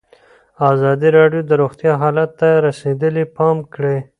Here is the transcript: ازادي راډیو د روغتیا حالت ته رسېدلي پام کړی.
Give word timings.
ازادي 0.71 1.09
راډیو 1.17 1.41
د 1.45 1.51
روغتیا 1.61 1.93
حالت 2.01 2.29
ته 2.39 2.49
رسېدلي 2.67 3.25
پام 3.35 3.57
کړی. 3.73 3.97